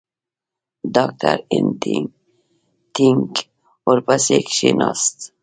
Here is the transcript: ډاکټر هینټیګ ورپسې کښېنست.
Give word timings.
ډاکټر 0.95 1.37
هینټیګ 1.51 3.31
ورپسې 3.87 4.37
کښېنست. 4.47 5.17